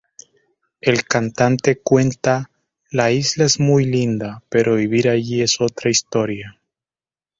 El 0.79 1.03
cantante 1.03 1.77
cuenta 1.79 2.49
“La 2.89 3.11
isla 3.11 3.45
es 3.45 3.59
muy 3.59 3.85
linda, 3.85 4.41
pero 4.49 4.73
vivir 4.77 5.07
allí 5.07 5.43
es 5.43 5.61
otra 5.61 5.91
historia. 5.91 6.59